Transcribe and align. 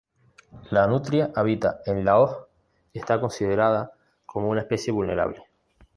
La 0.71 0.87
nutria 0.87 1.31
habita 1.35 1.81
en 1.85 2.03
la 2.03 2.19
hoz 2.19 2.35
y 2.91 2.97
está 2.97 3.21
considerada 3.21 3.91
como 4.25 4.55
"especie 4.55 4.91
vulnerable". 4.91 5.43